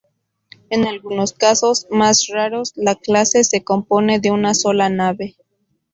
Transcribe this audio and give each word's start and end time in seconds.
En 0.71 0.87
algunos 0.87 1.31
casos, 1.33 1.85
más 1.91 2.25
raros, 2.33 2.73
la 2.75 2.95
clase 2.95 3.43
se 3.43 3.63
compone 3.63 4.19
de 4.19 4.31
una 4.31 4.55
sola 4.55 4.89
nave. 4.89 5.37